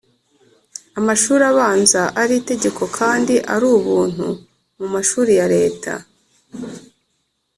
amashuri 0.99 1.43
abanza 1.51 2.01
ari 2.21 2.33
itegeko 2.41 2.83
kandi 2.97 3.33
ari 3.53 3.65
ubuntu 3.77 4.27
mu 4.77 4.87
mashuri 4.93 5.31
ya 5.39 5.47
Leta 5.55 5.93